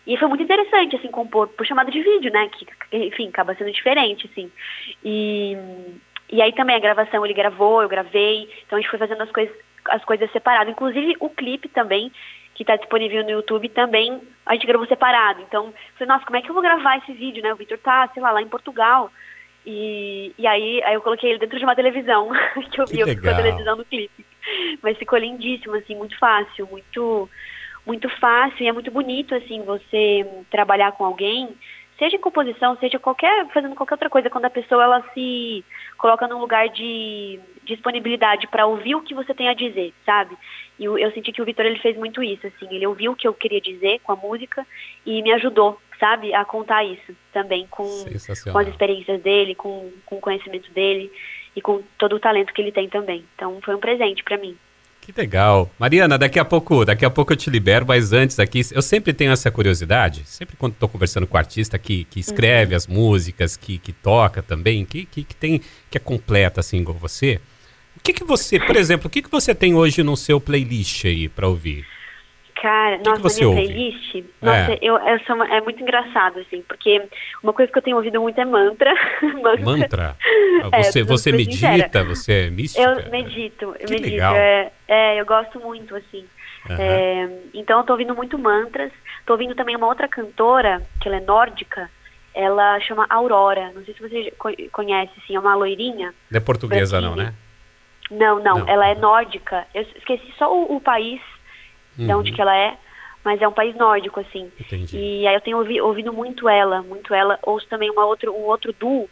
E 0.06 0.16
foi 0.16 0.28
muito 0.28 0.42
interessante, 0.42 0.96
assim, 0.96 1.08
compor 1.08 1.48
por 1.48 1.66
chamada 1.66 1.90
de 1.90 2.00
vídeo, 2.00 2.32
né? 2.32 2.48
Que, 2.48 2.66
enfim, 3.06 3.28
acaba 3.28 3.54
sendo 3.54 3.70
diferente, 3.70 4.28
assim. 4.30 4.50
E, 5.04 5.56
e 6.30 6.40
aí 6.40 6.52
também 6.52 6.76
a 6.76 6.80
gravação 6.80 7.24
ele 7.24 7.34
gravou, 7.34 7.82
eu 7.82 7.88
gravei, 7.88 8.48
então 8.66 8.78
a 8.78 8.80
gente 8.80 8.90
foi 8.90 8.98
fazendo 8.98 9.22
as 9.22 9.30
coisas, 9.30 9.54
as 9.86 10.04
coisas 10.04 10.30
separadas. 10.32 10.72
Inclusive 10.72 11.16
o 11.20 11.28
clipe 11.28 11.68
também, 11.68 12.10
que 12.54 12.62
está 12.62 12.76
disponível 12.76 13.22
no 13.24 13.30
YouTube, 13.30 13.68
também 13.68 14.20
a 14.46 14.54
gente 14.54 14.66
gravou 14.66 14.86
separado. 14.86 15.42
Então, 15.42 15.72
falei, 15.94 16.08
nossa, 16.08 16.24
como 16.24 16.36
é 16.36 16.42
que 16.42 16.50
eu 16.50 16.54
vou 16.54 16.62
gravar 16.62 16.98
esse 16.98 17.12
vídeo, 17.12 17.42
né? 17.42 17.52
O 17.52 17.56
Victor 17.56 17.78
tá, 17.78 18.08
sei 18.12 18.22
lá, 18.22 18.30
lá 18.30 18.40
em 18.42 18.48
Portugal. 18.48 19.10
E, 19.66 20.32
e 20.38 20.46
aí, 20.46 20.82
aí 20.84 20.94
eu 20.94 21.02
coloquei 21.02 21.30
ele 21.30 21.38
dentro 21.38 21.58
de 21.58 21.64
uma 21.64 21.76
televisão, 21.76 22.30
que 22.72 22.80
eu 22.80 22.86
vi 22.86 23.02
a 23.02 23.06
televisão 23.36 23.76
no 23.76 23.84
clipe. 23.84 24.24
Mas 24.82 24.96
ficou 24.96 25.18
lindíssimo, 25.18 25.74
assim, 25.74 25.94
muito 25.94 26.18
fácil, 26.18 26.66
muito 26.66 27.28
muito 27.90 28.08
fácil 28.20 28.62
e 28.62 28.68
é 28.68 28.72
muito 28.72 28.90
bonito 28.92 29.34
assim 29.34 29.62
você 29.62 30.24
trabalhar 30.48 30.92
com 30.92 31.04
alguém, 31.04 31.48
seja 31.98 32.14
em 32.14 32.20
composição, 32.20 32.76
seja 32.76 33.00
qualquer 33.00 33.48
fazendo 33.48 33.74
qualquer 33.74 33.94
outra 33.94 34.08
coisa, 34.08 34.30
quando 34.30 34.44
a 34.44 34.50
pessoa 34.58 34.84
ela 34.84 35.02
se 35.12 35.64
coloca 35.98 36.28
num 36.28 36.38
lugar 36.38 36.68
de 36.68 37.40
disponibilidade 37.64 38.46
para 38.46 38.64
ouvir 38.64 38.94
o 38.94 39.02
que 39.02 39.12
você 39.12 39.34
tem 39.34 39.48
a 39.48 39.54
dizer, 39.54 39.92
sabe? 40.06 40.36
E 40.78 40.84
eu, 40.84 40.96
eu 40.96 41.10
senti 41.10 41.32
que 41.32 41.42
o 41.42 41.44
Vitor 41.44 41.66
ele 41.66 41.80
fez 41.80 41.96
muito 41.96 42.22
isso, 42.22 42.46
assim, 42.46 42.68
ele 42.70 42.86
ouviu 42.86 43.10
o 43.10 43.16
que 43.16 43.26
eu 43.26 43.34
queria 43.34 43.60
dizer 43.60 43.98
com 44.04 44.12
a 44.12 44.16
música 44.16 44.64
e 45.04 45.20
me 45.20 45.32
ajudou, 45.32 45.76
sabe, 45.98 46.32
a 46.32 46.44
contar 46.44 46.84
isso 46.84 47.12
também 47.32 47.66
com, 47.68 47.88
com 48.52 48.58
as 48.58 48.68
experiências 48.68 49.20
dele, 49.20 49.56
com, 49.56 49.90
com 50.06 50.16
o 50.16 50.20
conhecimento 50.20 50.70
dele 50.70 51.10
e 51.56 51.60
com 51.60 51.82
todo 51.98 52.14
o 52.14 52.20
talento 52.20 52.54
que 52.54 52.62
ele 52.62 52.72
tem 52.72 52.88
também. 52.88 53.24
Então 53.34 53.60
foi 53.62 53.74
um 53.74 53.80
presente 53.80 54.22
para 54.22 54.38
mim. 54.38 54.56
Que 55.12 55.20
legal. 55.22 55.68
Mariana, 55.76 56.16
daqui 56.16 56.38
a 56.38 56.44
pouco, 56.44 56.84
daqui 56.84 57.04
a 57.04 57.10
pouco 57.10 57.32
eu 57.32 57.36
te 57.36 57.50
libero, 57.50 57.84
mas 57.84 58.12
antes 58.12 58.38
aqui, 58.38 58.60
eu 58.70 58.80
sempre 58.80 59.12
tenho 59.12 59.32
essa 59.32 59.50
curiosidade, 59.50 60.22
sempre 60.24 60.56
quando 60.56 60.74
estou 60.74 60.88
conversando 60.88 61.26
com 61.26 61.36
o 61.36 61.38
artista 61.38 61.76
que, 61.78 62.04
que 62.04 62.20
escreve 62.20 62.72
uhum. 62.72 62.76
as 62.76 62.86
músicas, 62.86 63.56
que, 63.56 63.78
que 63.78 63.92
toca 63.92 64.40
também, 64.40 64.84
que, 64.84 65.04
que, 65.06 65.24
que, 65.24 65.34
tem, 65.34 65.60
que 65.90 65.98
é 65.98 66.00
completa 66.00 66.60
assim 66.60 66.78
igual 66.78 66.96
você. 66.96 67.40
O 67.96 68.00
que 68.00 68.12
que 68.12 68.22
você, 68.22 68.60
por 68.60 68.76
exemplo, 68.76 69.08
o 69.08 69.10
que 69.10 69.20
que 69.20 69.30
você 69.30 69.52
tem 69.52 69.74
hoje 69.74 70.02
no 70.04 70.16
seu 70.16 70.40
playlist 70.40 71.04
aí 71.04 71.28
para 71.28 71.48
ouvir? 71.48 71.84
Cara, 72.60 72.98
que 72.98 73.08
nossa, 73.08 73.22
que 73.22 73.34
minha 73.36 73.48
ouve? 73.48 73.62
playlist, 73.62 74.24
nossa, 74.42 74.72
é. 74.72 74.78
eu, 74.82 74.94
eu 74.98 75.20
sou 75.20 75.42
é 75.44 75.62
muito 75.62 75.82
engraçado, 75.82 76.40
assim, 76.40 76.60
porque 76.68 77.02
uma 77.42 77.54
coisa 77.54 77.72
que 77.72 77.78
eu 77.78 77.82
tenho 77.82 77.96
ouvido 77.96 78.20
muito 78.20 78.38
é 78.38 78.44
mantra. 78.44 78.92
mantra? 79.42 79.64
mantra? 79.64 80.16
Você, 80.82 81.00
é, 81.00 81.02
você 81.02 81.32
medita? 81.32 81.68
Sincera. 81.70 82.04
Você 82.04 82.32
é 82.32 82.50
mística? 82.50 82.82
Eu 82.82 83.10
medito, 83.10 83.64
eu 83.64 83.86
que 83.86 83.92
medito. 83.94 84.10
Legal. 84.10 84.36
É, 84.36 84.70
é, 84.86 85.18
eu 85.18 85.24
gosto 85.24 85.58
muito, 85.58 85.96
assim. 85.96 86.26
Uhum. 86.68 86.76
É, 86.78 87.30
então 87.54 87.78
eu 87.78 87.84
tô 87.86 87.94
ouvindo 87.94 88.14
muito 88.14 88.38
mantras, 88.38 88.92
tô 89.24 89.32
ouvindo 89.32 89.54
também 89.54 89.74
uma 89.74 89.86
outra 89.86 90.06
cantora, 90.06 90.82
que 91.00 91.08
ela 91.08 91.16
é 91.16 91.20
nórdica, 91.20 91.90
ela 92.34 92.78
chama 92.80 93.06
Aurora. 93.08 93.72
Não 93.74 93.82
sei 93.86 93.94
se 93.94 94.02
você 94.02 94.34
conhece, 94.70 95.12
sim, 95.26 95.34
é 95.34 95.40
uma 95.40 95.54
loirinha. 95.54 96.12
Não 96.30 96.36
é 96.36 96.40
portuguesa 96.40 97.00
não, 97.00 97.16
né? 97.16 97.32
Não, 98.10 98.38
não, 98.42 98.58
não, 98.58 98.68
ela 98.68 98.86
é 98.86 98.94
nórdica. 98.94 99.66
Eu 99.72 99.80
esqueci 99.96 100.30
só 100.36 100.54
o, 100.54 100.76
o 100.76 100.80
país 100.80 101.22
uhum. 102.00 102.06
de 102.06 102.14
onde 102.14 102.32
que 102.32 102.40
ela 102.40 102.56
é, 102.56 102.76
mas 103.24 103.40
é 103.40 103.48
um 103.48 103.52
país 103.52 103.74
nórdico, 103.76 104.20
assim. 104.20 104.50
Entendi. 104.58 104.98
E 104.98 105.26
aí 105.26 105.34
eu 105.34 105.40
tenho 105.40 105.58
ouvi, 105.58 105.80
ouvido 105.80 106.12
muito 106.12 106.48
ela, 106.48 106.82
muito 106.82 107.14
ela. 107.14 107.38
Ouço 107.42 107.66
também 107.68 107.90
uma 107.90 108.04
outro, 108.04 108.32
um 108.32 108.44
outro 108.44 108.72
duo 108.72 109.08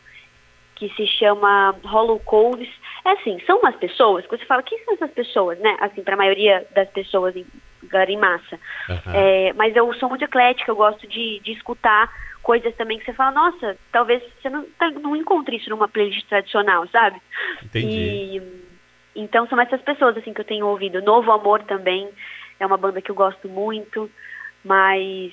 que 0.75 0.88
se 0.95 1.07
chama 1.07 1.75
Hollow 1.85 2.18
Coves. 2.21 2.68
É 3.04 3.12
assim, 3.12 3.38
são 3.47 3.59
umas 3.59 3.76
pessoas 3.76 4.25
que 4.25 4.37
você 4.37 4.45
fala, 4.47 4.62
quem 4.62 4.83
são 4.85 4.95
essas 4.95 5.11
pessoas, 5.11 5.59
né? 5.59 5.76
Assim, 5.80 6.02
para 6.02 6.14
a 6.14 6.16
maioria 6.16 6.66
das 6.75 6.88
pessoas 6.90 7.37
em, 7.37 7.45
em 7.83 8.16
massa. 8.16 8.59
Uhum. 8.88 9.12
É, 9.12 9.52
mas 9.54 9.76
eu 9.76 9.92
sou 9.95 10.09
muito 10.09 10.25
eclética, 10.25 10.71
eu 10.71 10.76
gosto 10.76 11.07
de, 11.07 11.40
de 11.40 11.52
escutar 11.52 12.11
coisas 12.42 12.75
também 12.76 12.99
que 12.99 13.04
você 13.04 13.12
fala, 13.12 13.33
nossa, 13.33 13.76
talvez 13.92 14.23
você 14.40 14.49
não, 14.49 14.64
tá, 14.78 14.90
não 14.90 15.14
encontre 15.14 15.57
isso 15.57 15.68
numa 15.68 15.87
playlist 15.87 16.26
tradicional, 16.28 16.88
sabe? 16.88 17.21
Entendi. 17.62 17.87
E, 17.87 18.68
então 19.16 19.47
são 19.49 19.61
essas 19.61 19.83
pessoas 19.83 20.16
assim 20.16 20.33
que 20.33 20.40
eu 20.40 20.47
tenho 20.47 20.66
ouvido. 20.66 21.02
Novo 21.02 21.30
Amor 21.30 21.62
também 21.64 22.09
é 22.61 22.67
uma 22.67 22.77
banda 22.77 23.00
que 23.00 23.11
eu 23.11 23.15
gosto 23.15 23.49
muito, 23.49 24.11
mas 24.65 25.33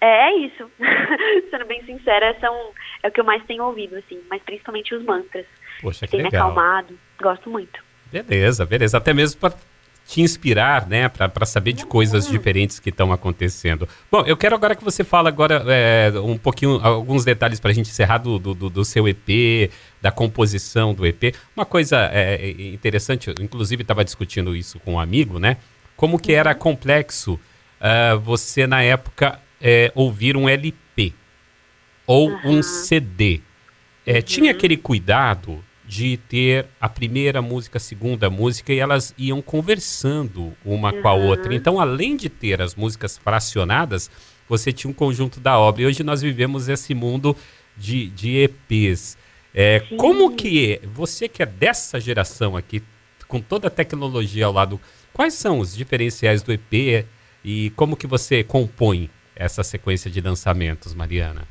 é, 0.00 0.30
é 0.30 0.36
isso. 0.36 0.70
Sendo 1.50 1.64
bem 1.66 1.84
sincera, 1.84 2.36
são, 2.40 2.70
é 3.02 3.08
o 3.08 3.12
que 3.12 3.20
eu 3.20 3.24
mais 3.24 3.44
tenho 3.44 3.64
ouvido, 3.64 3.96
assim, 3.96 4.20
mas 4.28 4.42
principalmente 4.42 4.94
os 4.94 5.04
mantras. 5.04 5.46
Poxa, 5.80 6.06
que 6.06 6.12
tem 6.12 6.22
legal. 6.22 6.46
me 6.46 6.52
acalmado, 6.52 6.98
gosto 7.20 7.50
muito. 7.50 7.82
Beleza, 8.12 8.64
beleza. 8.64 8.98
Até 8.98 9.12
mesmo 9.12 9.40
para 9.40 9.54
te 10.06 10.20
inspirar, 10.20 10.86
né, 10.86 11.08
para 11.08 11.46
saber 11.46 11.72
de 11.72 11.86
coisas 11.86 12.28
diferentes 12.28 12.78
que 12.78 12.90
estão 12.90 13.10
acontecendo. 13.10 13.88
Bom, 14.10 14.22
eu 14.26 14.36
quero 14.36 14.54
agora 14.54 14.76
que 14.76 14.84
você 14.84 15.02
fale 15.02 15.28
agora 15.28 15.64
é, 15.66 16.12
um 16.20 16.36
pouquinho, 16.36 16.78
alguns 16.82 17.24
detalhes 17.24 17.58
para 17.58 17.70
a 17.70 17.74
gente 17.74 17.88
encerrar 17.88 18.18
do, 18.18 18.38
do, 18.38 18.54
do, 18.54 18.84
seu 18.84 19.08
EP, 19.08 19.70
da 20.02 20.12
composição 20.12 20.92
do 20.92 21.06
EP. 21.06 21.34
Uma 21.56 21.64
coisa 21.64 22.10
é, 22.12 22.50
interessante, 22.50 23.32
inclusive 23.40 23.82
estava 23.82 24.04
discutindo 24.04 24.54
isso 24.54 24.78
com 24.80 24.94
um 24.94 25.00
amigo, 25.00 25.38
né, 25.38 25.56
como 25.96 26.18
que 26.18 26.32
era 26.32 26.52
uhum. 26.52 26.58
complexo 26.58 27.34
uh, 27.34 28.18
você 28.20 28.66
na 28.66 28.82
época 28.82 29.40
é, 29.60 29.90
ouvir 29.94 30.36
um 30.36 30.48
LP 30.48 31.12
ou 32.06 32.30
uhum. 32.30 32.58
um 32.58 32.62
CD. 32.62 33.40
É, 34.06 34.16
uhum. 34.16 34.22
Tinha 34.22 34.50
aquele 34.50 34.76
cuidado 34.76 35.64
de 35.86 36.16
ter 36.16 36.66
a 36.80 36.88
primeira 36.88 37.42
música, 37.42 37.76
a 37.76 37.80
segunda 37.80 38.30
música 38.30 38.72
e 38.72 38.78
elas 38.78 39.14
iam 39.18 39.40
conversando 39.42 40.54
uma 40.64 40.92
uhum. 40.92 41.02
com 41.02 41.08
a 41.08 41.14
outra. 41.14 41.54
Então, 41.54 41.78
além 41.78 42.16
de 42.16 42.28
ter 42.28 42.60
as 42.60 42.74
músicas 42.74 43.18
fracionadas, 43.18 44.10
você 44.48 44.72
tinha 44.72 44.90
um 44.90 44.94
conjunto 44.94 45.40
da 45.40 45.58
obra. 45.58 45.82
E 45.82 45.86
hoje 45.86 46.02
nós 46.02 46.22
vivemos 46.22 46.68
esse 46.68 46.94
mundo 46.94 47.36
de, 47.76 48.08
de 48.10 48.36
EPs. 48.44 49.16
É, 49.54 49.80
como 49.96 50.34
que 50.34 50.80
você 50.92 51.28
que 51.28 51.42
é 51.42 51.46
dessa 51.46 52.00
geração 52.00 52.56
aqui, 52.56 52.82
com 53.28 53.40
toda 53.40 53.68
a 53.68 53.70
tecnologia 53.70 54.46
ao 54.46 54.52
lado, 54.52 54.80
quais 55.14 55.32
são 55.34 55.60
os 55.60 55.74
diferenciais 55.74 56.42
do 56.42 56.52
EP 56.52 57.06
e 57.44 57.70
como 57.70 57.96
que 57.96 58.06
você 58.06 58.44
compõe 58.44 59.08
essa 59.34 59.62
sequência 59.62 60.10
de 60.10 60.20
lançamentos, 60.20 60.92
Mariana? 60.92 61.42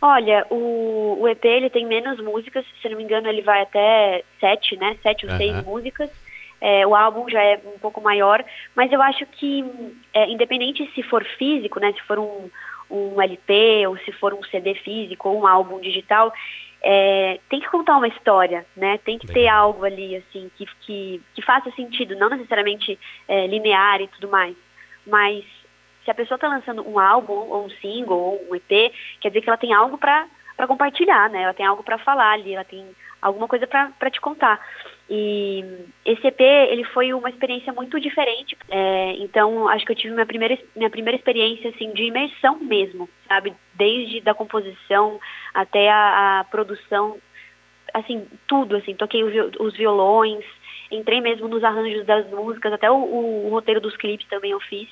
Olha, 0.00 0.46
o, 0.50 1.18
o 1.20 1.28
EP 1.28 1.44
ele 1.44 1.70
tem 1.70 1.86
menos 1.86 2.20
músicas, 2.20 2.64
se 2.80 2.88
não 2.88 2.96
me 2.96 3.04
engano 3.04 3.28
ele 3.28 3.42
vai 3.42 3.62
até 3.62 4.22
sete, 4.38 4.76
né? 4.76 4.96
Sete 5.02 5.24
ou 5.24 5.32
uhum. 5.32 5.38
seis 5.38 5.64
músicas. 5.64 6.10
É, 6.60 6.86
o 6.86 6.94
álbum 6.94 7.28
já 7.28 7.42
é 7.42 7.60
um 7.64 7.78
pouco 7.78 8.00
maior, 8.00 8.44
mas 8.74 8.92
eu 8.92 9.00
acho 9.02 9.26
que, 9.26 9.64
é, 10.12 10.28
independente 10.30 10.90
se 10.94 11.02
for 11.02 11.24
físico, 11.24 11.80
né? 11.80 11.92
Se 11.92 12.02
for 12.02 12.18
um, 12.18 12.50
um 12.90 13.20
LP 13.20 13.86
ou 13.86 13.96
se 13.98 14.12
for 14.12 14.34
um 14.34 14.42
CD 14.44 14.74
físico 14.74 15.28
ou 15.28 15.40
um 15.40 15.46
álbum 15.46 15.80
digital, 15.80 16.32
é, 16.86 17.40
tem 17.48 17.60
que 17.60 17.70
contar 17.70 17.96
uma 17.96 18.06
história, 18.06 18.66
né? 18.76 18.98
Tem 18.98 19.18
que 19.18 19.26
ter 19.26 19.48
algo 19.48 19.86
ali, 19.86 20.16
assim, 20.16 20.50
que, 20.54 20.66
que, 20.82 21.22
que 21.34 21.42
faça 21.42 21.70
sentido, 21.70 22.14
não 22.14 22.28
necessariamente 22.28 22.98
é, 23.26 23.46
linear 23.46 24.02
e 24.02 24.08
tudo 24.08 24.28
mais, 24.28 24.54
mas 25.06 25.42
se 26.04 26.10
a 26.10 26.14
pessoa 26.14 26.36
está 26.36 26.46
lançando 26.46 26.86
um 26.86 26.98
álbum, 26.98 27.32
ou 27.32 27.64
um 27.64 27.70
single, 27.70 28.18
ou 28.18 28.46
um 28.50 28.54
EP, 28.54 28.92
quer 29.18 29.28
dizer 29.28 29.40
que 29.40 29.48
ela 29.48 29.56
tem 29.56 29.72
algo 29.72 29.96
para 29.96 30.28
compartilhar, 30.68 31.30
né? 31.30 31.44
Ela 31.44 31.54
tem 31.54 31.64
algo 31.64 31.82
para 31.82 31.96
falar 31.96 32.32
ali, 32.32 32.52
ela 32.52 32.64
tem 32.64 32.86
alguma 33.22 33.48
coisa 33.48 33.66
para 33.66 34.10
te 34.10 34.20
contar. 34.20 34.60
E 35.08 35.62
esse 36.04 36.26
EP, 36.26 36.40
ele 36.40 36.84
foi 36.84 37.12
uma 37.12 37.28
experiência 37.28 37.72
muito 37.72 38.00
diferente. 38.00 38.56
É, 38.70 39.12
então, 39.18 39.68
acho 39.68 39.84
que 39.84 39.92
eu 39.92 39.96
tive 39.96 40.14
minha 40.14 40.26
primeira, 40.26 40.58
minha 40.74 40.90
primeira 40.90 41.16
experiência, 41.16 41.70
assim, 41.70 41.92
de 41.92 42.04
imersão 42.04 42.58
mesmo, 42.58 43.08
sabe? 43.28 43.54
Desde 43.74 44.20
da 44.22 44.34
composição 44.34 45.20
até 45.52 45.90
a, 45.90 46.40
a 46.40 46.44
produção, 46.44 47.18
assim, 47.92 48.26
tudo, 48.46 48.76
assim. 48.76 48.94
Toquei 48.94 49.22
os 49.22 49.76
violões, 49.76 50.44
entrei 50.90 51.20
mesmo 51.20 51.48
nos 51.48 51.62
arranjos 51.62 52.06
das 52.06 52.28
músicas, 52.30 52.72
até 52.72 52.90
o, 52.90 52.96
o, 52.96 53.46
o 53.46 53.50
roteiro 53.50 53.80
dos 53.80 53.96
clipes 53.96 54.26
também 54.28 54.52
eu 54.52 54.60
fiz. 54.60 54.88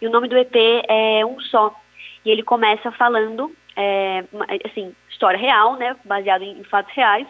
E 0.00 0.06
o 0.06 0.10
nome 0.10 0.28
do 0.28 0.36
EP 0.36 0.54
é 0.88 1.24
Um 1.26 1.38
Só. 1.40 1.78
E 2.24 2.30
ele 2.30 2.42
começa 2.42 2.90
falando, 2.92 3.52
é, 3.76 4.24
assim, 4.66 4.94
história 5.10 5.38
real, 5.38 5.76
né, 5.76 5.96
baseado 6.04 6.42
em, 6.42 6.58
em 6.58 6.64
fatos 6.64 6.94
reais. 6.94 7.26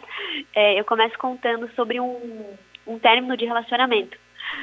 É, 0.54 0.78
eu 0.78 0.84
começo 0.84 1.16
contando 1.18 1.70
sobre 1.74 2.00
um, 2.00 2.56
um 2.86 2.98
término 2.98 3.36
de 3.36 3.44
relacionamento, 3.44 4.16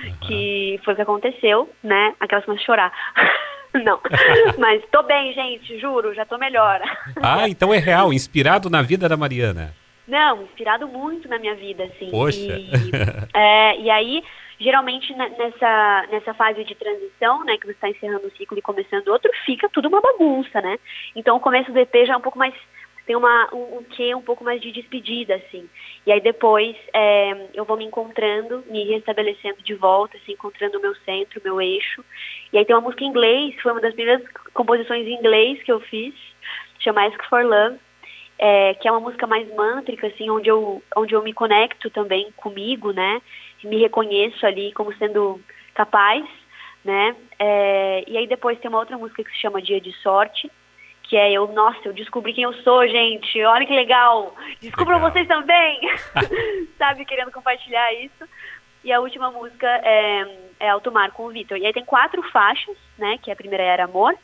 uhum. 0.04 0.14
que 0.22 0.80
foi 0.84 0.94
o 0.94 0.96
que 0.96 1.02
aconteceu, 1.02 1.70
né, 1.84 2.14
aquelas 2.20 2.46
começam 2.46 2.64
a 2.64 2.66
chorar. 2.66 2.94
Não, 3.72 4.00
mas 4.58 4.82
tô 4.92 5.04
bem, 5.04 5.32
gente, 5.32 5.80
juro, 5.80 6.14
já 6.16 6.26
tô 6.26 6.40
melhor. 6.40 6.82
Ah, 7.22 7.48
então 7.48 7.72
é 7.72 7.78
real, 7.78 8.12
inspirado 8.12 8.68
na 8.68 8.82
vida 8.82 9.08
da 9.08 9.16
Mariana. 9.16 9.76
Não, 10.08 10.42
inspirado 10.42 10.88
muito 10.88 11.30
na 11.30 11.38
minha 11.38 11.54
vida, 11.54 11.84
assim. 11.84 12.10
Poxa. 12.10 12.40
E, 12.40 12.72
é, 13.32 13.80
e 13.80 13.90
aí 13.92 14.24
geralmente 14.60 15.14
nessa, 15.16 16.08
nessa 16.12 16.34
fase 16.34 16.64
de 16.64 16.76
transição, 16.76 17.44
né, 17.46 17.58
que 17.58 17.66
você 17.66 17.72
está 17.72 17.90
encerrando 17.90 18.28
um 18.28 18.32
ciclo 18.32 18.58
e 18.58 18.62
começando 18.62 19.08
outro, 19.08 19.32
fica 19.46 19.70
tudo 19.70 19.88
uma 19.88 20.02
bagunça, 20.02 20.62
né? 20.62 20.78
Então 21.16 21.38
o 21.38 21.40
começo 21.40 21.72
do 21.72 21.80
EP 21.80 22.06
já 22.06 22.14
é 22.14 22.18
um 22.18 22.22
pouco 22.22 22.38
mais 22.38 22.54
tem 23.10 23.16
uma, 23.16 23.50
um, 23.52 23.80
um 23.80 23.84
quê 23.84 24.14
um 24.14 24.22
pouco 24.22 24.44
mais 24.44 24.62
de 24.62 24.72
despedida, 24.72 25.34
assim. 25.34 25.68
E 26.06 26.12
aí 26.12 26.22
depois 26.22 26.76
é, 26.94 27.48
eu 27.56 27.66
vou 27.66 27.76
me 27.76 27.84
encontrando, 27.84 28.64
me 28.68 28.84
restabelecendo 28.84 29.64
de 29.64 29.74
volta, 29.74 30.16
assim, 30.18 30.34
encontrando 30.34 30.78
o 30.78 30.82
meu 30.82 30.94
centro, 30.98 31.40
o 31.40 31.44
meu 31.44 31.60
eixo. 31.60 32.06
E 32.54 32.58
aí 32.60 32.64
tem 32.64 32.76
uma 32.76 32.84
música 32.84 33.04
em 33.04 33.08
inglês, 33.08 33.60
foi 33.64 33.72
uma 33.72 33.82
das 33.82 33.96
primeiras 33.96 34.24
composições 34.54 35.08
em 35.08 35.16
inglês 35.16 35.60
que 35.64 35.72
eu 35.72 35.80
fiz, 35.80 36.14
chama 36.78 37.04
Ask 37.08 37.20
for 37.28 37.44
Love, 37.44 37.80
é, 38.38 38.76
que 38.76 38.88
é 38.88 38.92
uma 38.92 39.00
música 39.00 39.26
mais 39.26 39.52
mântrica, 39.56 40.06
assim, 40.06 40.30
onde 40.30 40.48
eu, 40.48 40.84
onde 40.96 41.16
eu 41.16 41.24
me 41.24 41.34
conecto 41.34 41.90
também 41.90 42.32
comigo, 42.38 42.92
né? 42.92 43.20
Me 43.64 43.78
reconheço 43.78 44.46
ali 44.46 44.72
como 44.74 44.94
sendo 44.96 45.40
capaz, 45.74 46.26
né? 46.84 47.16
É, 47.38 48.04
e 48.08 48.18
aí 48.18 48.28
depois 48.28 48.60
tem 48.60 48.70
uma 48.70 48.80
outra 48.80 48.98
música 48.98 49.24
que 49.24 49.32
se 49.32 49.42
chama 49.42 49.62
Dia 49.62 49.80
de 49.80 49.92
Sorte, 50.02 50.52
que 51.04 51.18
é 51.18 51.32
eu, 51.32 51.48
nossa, 51.48 51.80
eu 51.86 51.94
descobri 51.94 52.34
quem 52.34 52.44
eu 52.44 52.54
sou, 52.62 52.88
gente, 52.88 53.44
olha 53.44 53.66
que 53.66 53.74
legal, 53.74 54.36
descubram 54.62 55.00
vocês 55.00 55.28
também, 55.28 55.80
sabe, 56.78 57.06
querendo 57.06 57.32
compartilhar 57.32 57.94
isso. 57.94 58.28
E 58.84 58.94
a 58.94 59.00
última 59.00 59.30
música 59.32 59.68
é, 59.68 60.38
é 60.60 60.70
Alto 60.70 60.92
Mar 60.92 61.12
com 61.12 61.26
o 61.26 61.30
Vitor. 61.30 61.58
E 61.58 61.66
aí 61.66 61.74
tem 61.74 61.84
quatro 61.84 62.22
faixas, 62.32 62.78
né, 62.98 63.18
que 63.22 63.32
a 63.32 63.36
primeira 63.36 63.64
era 63.64 63.86
Amor, 63.86 64.16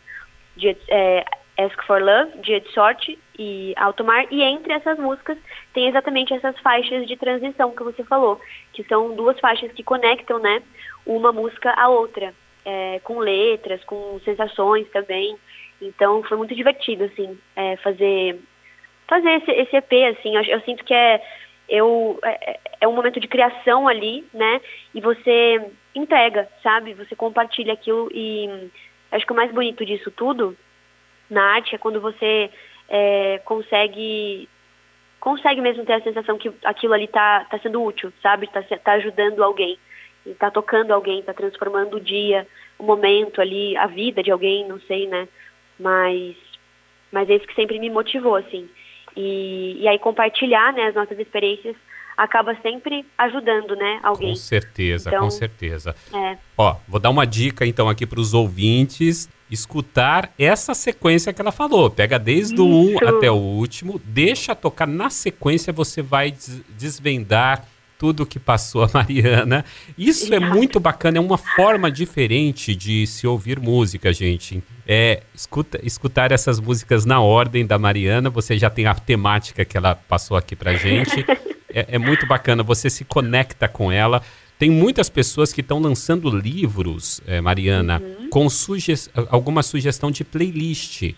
Dia, 0.55 0.77
é, 0.87 1.25
Ask 1.57 1.83
for 1.85 2.01
Love, 2.01 2.37
Dia 2.39 2.61
de 2.61 2.71
Sorte 2.71 3.19
e 3.37 3.73
Alto 3.77 4.03
Mar, 4.03 4.25
e 4.31 4.41
entre 4.41 4.73
essas 4.73 4.97
músicas 4.97 5.37
tem 5.73 5.87
exatamente 5.87 6.33
essas 6.33 6.57
faixas 6.59 7.07
de 7.07 7.15
transição 7.15 7.71
que 7.71 7.83
você 7.83 8.03
falou, 8.03 8.39
que 8.73 8.83
são 8.85 9.15
duas 9.15 9.39
faixas 9.39 9.71
que 9.71 9.83
conectam, 9.83 10.39
né, 10.39 10.61
uma 11.05 11.31
música 11.31 11.71
à 11.71 11.87
outra, 11.89 12.33
é, 12.63 12.99
com 13.03 13.19
letras, 13.19 13.83
com 13.83 14.19
sensações 14.23 14.89
também. 14.89 15.37
Então 15.81 16.23
foi 16.23 16.37
muito 16.37 16.55
divertido, 16.55 17.03
assim, 17.05 17.37
é, 17.55 17.75
fazer 17.77 18.39
fazer 19.07 19.29
esse, 19.33 19.51
esse 19.51 19.75
EP, 19.75 20.17
assim, 20.17 20.35
eu, 20.35 20.43
eu, 20.43 20.61
sinto 20.61 20.83
que 20.83 20.93
é 20.93 21.21
eu 21.69 22.19
é, 22.23 22.59
é 22.81 22.87
um 22.87 22.93
momento 22.93 23.19
de 23.19 23.27
criação 23.27 23.87
ali, 23.87 24.25
né, 24.33 24.61
e 24.93 25.01
você 25.01 25.61
entrega, 25.93 26.49
sabe, 26.63 26.93
você 26.93 27.15
compartilha 27.15 27.73
aquilo 27.73 28.09
e 28.11 28.69
acho 29.11 29.25
que 29.25 29.31
o 29.31 29.35
mais 29.35 29.51
bonito 29.51 29.85
disso 29.85 30.09
tudo 30.11 30.57
na 31.29 31.55
arte 31.55 31.75
é 31.75 31.77
quando 31.77 32.01
você 32.01 32.49
é, 32.89 33.39
consegue 33.45 34.47
consegue 35.19 35.59
mesmo 35.59 35.83
ter 35.83 35.93
a 35.93 36.01
sensação 36.01 36.37
que 36.37 36.51
aquilo 36.63 36.93
ali 36.93 37.07
tá, 37.07 37.45
tá 37.49 37.57
sendo 37.57 37.81
útil, 37.81 38.13
sabe? 38.21 38.47
Tá, 38.47 38.61
tá 38.61 38.91
ajudando 38.93 39.43
alguém, 39.43 39.75
tá 40.37 40.51
tocando 40.51 40.91
alguém, 40.91 41.23
tá 41.23 41.33
transformando 41.33 41.97
o 41.97 41.99
dia, 41.99 42.47
o 42.77 42.83
momento 42.83 43.41
ali, 43.41 43.75
a 43.75 43.87
vida 43.87 44.21
de 44.21 44.29
alguém, 44.29 44.67
não 44.67 44.79
sei, 44.81 45.07
né? 45.07 45.27
Mas, 45.79 46.35
mas 47.11 47.27
é 47.27 47.37
isso 47.37 47.47
que 47.47 47.55
sempre 47.55 47.79
me 47.79 47.89
motivou, 47.89 48.35
assim. 48.35 48.69
E, 49.17 49.77
e 49.79 49.87
aí 49.87 49.97
compartilhar, 49.97 50.71
né, 50.73 50.89
as 50.89 50.95
nossas 50.95 51.17
experiências 51.17 51.75
acaba 52.15 52.55
sempre 52.61 53.03
ajudando, 53.17 53.75
né, 53.75 53.99
alguém. 54.03 54.29
Com 54.29 54.35
certeza, 54.35 55.09
então, 55.09 55.23
com 55.23 55.31
certeza. 55.31 55.95
É. 56.13 56.37
Ó, 56.55 56.75
vou 56.87 56.99
dar 56.99 57.09
uma 57.09 57.25
dica 57.25 57.65
então 57.65 57.89
aqui 57.89 58.05
para 58.05 58.19
os 58.19 58.33
ouvintes 58.33 59.27
escutar 59.49 60.31
essa 60.37 60.73
sequência 60.73 61.31
que 61.31 61.41
ela 61.41 61.51
falou. 61.51 61.89
Pega 61.89 62.17
desde 62.17 62.59
o 62.59 62.65
1 62.65 63.07
até 63.07 63.29
o 63.29 63.35
último, 63.35 64.01
deixa 64.03 64.55
tocar 64.55 64.87
na 64.87 65.09
sequência, 65.09 65.71
você 65.71 66.01
vai 66.01 66.33
desvendar 66.77 67.65
tudo 67.97 68.25
que 68.25 68.39
passou 68.39 68.83
a 68.83 68.89
Mariana. 68.93 69.63
Isso 69.97 70.33
é 70.33 70.39
muito 70.39 70.79
bacana, 70.79 71.17
é 71.17 71.21
uma 71.21 71.37
forma 71.37 71.91
diferente 71.91 72.75
de 72.75 73.07
se 73.07 73.25
ouvir 73.25 73.59
música, 73.59 74.11
gente. 74.11 74.63
É, 74.87 75.23
escuta, 75.33 75.79
escutar 75.83 76.31
essas 76.31 76.59
músicas 76.59 77.05
na 77.05 77.19
ordem 77.19 77.65
da 77.65 77.79
Mariana, 77.79 78.29
você 78.29 78.57
já 78.57 78.69
tem 78.69 78.85
a 78.85 78.93
temática 78.93 79.65
que 79.65 79.77
ela 79.77 79.95
passou 79.95 80.37
aqui 80.37 80.55
pra 80.55 80.73
gente. 80.75 81.25
é, 81.73 81.95
é 81.95 81.97
muito 81.97 82.25
bacana, 82.25 82.63
você 82.63 82.89
se 82.89 83.03
conecta 83.03 83.67
com 83.67 83.91
ela. 83.91 84.21
Tem 84.57 84.69
muitas 84.69 85.09
pessoas 85.09 85.51
que 85.51 85.61
estão 85.61 85.79
lançando 85.79 86.29
livros, 86.29 87.21
é, 87.27 87.41
Mariana, 87.41 88.01
uhum. 88.01 88.29
com 88.29 88.49
suge 88.49 88.93
alguma 89.29 89.61
sugestão 89.61 90.09
de 90.09 90.23
playlist. 90.23 91.13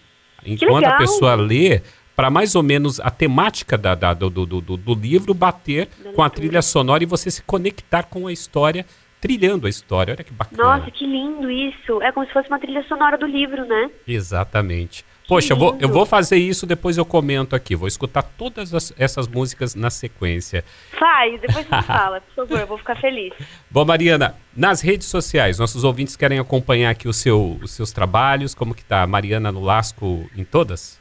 Enquanto 0.46 0.86
a 0.86 0.98
pessoa 0.98 1.36
lê, 1.36 1.82
para 2.16 2.32
mais 2.32 2.56
ou 2.56 2.64
menos 2.64 3.00
a 3.00 3.12
temática 3.12 3.78
da, 3.78 3.94
da 3.94 4.14
do, 4.14 4.30
do, 4.30 4.46
do, 4.46 4.78
do, 4.78 4.94
livro 4.96 5.36
bater 5.36 5.88
da 6.04 6.14
com 6.14 6.24
a 6.24 6.30
trilha 6.30 6.64
sonora 6.64 7.04
e 7.04 7.06
você 7.06 7.30
se 7.30 7.44
conectar 7.44 8.04
com 8.04 8.26
a 8.26 8.34
história, 8.34 8.86
trilhando 9.22 9.68
a 9.68 9.70
história. 9.70 10.16
Olha 10.16 10.24
que 10.24 10.34
bacana. 10.34 10.80
Nossa, 10.80 10.90
que 10.90 11.06
lindo 11.06 11.52
isso. 11.52 12.02
É 12.02 12.12
como 12.12 12.26
se 12.26 12.34
fosse 12.34 12.48
uma 12.48 12.60
trilha 12.60 12.84
sonora 12.88 13.20
do 13.20 13.28
livro, 13.28 13.66
né? 13.66 13.92
Exatamente. 14.08 15.06
Poxa, 15.28 15.52
eu 15.52 15.58
vou, 15.58 15.78
eu 15.78 15.90
vou 15.90 16.06
fazer 16.06 16.38
isso, 16.38 16.66
depois 16.66 16.98
eu 16.98 17.04
comento 17.04 17.54
aqui. 17.54 17.76
Vou 17.76 17.88
escutar 17.88 18.24
todas 18.24 18.74
as, 18.74 18.94
essas 18.98 19.28
músicas 19.28 19.76
na 19.76 19.90
sequência. 19.90 20.64
Faz, 20.98 21.42
depois 21.42 21.70
me 21.70 21.82
fala, 21.84 22.22
por 22.22 22.34
favor, 22.34 22.60
eu 22.62 22.68
vou 22.68 22.78
ficar 22.78 22.96
feliz. 22.96 23.34
Bom, 23.70 23.84
Mariana, 23.84 24.36
nas 24.56 24.80
redes 24.80 25.08
sociais, 25.08 25.60
nossos 25.60 25.84
ouvintes 25.84 26.16
querem 26.16 26.40
acompanhar 26.40 26.92
aqui 26.92 27.10
o 27.10 27.14
seu, 27.14 27.58
os 27.62 27.72
seus 27.72 27.92
trabalhos, 27.92 28.56
como 28.56 28.74
que 28.74 28.86
tá 28.86 29.06
Mariana 29.06 29.52
Nolasco 29.52 30.30
em 30.36 30.46
todas? 30.46 30.98